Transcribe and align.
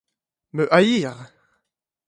Me 0.55 0.63
haïr! 0.71 1.15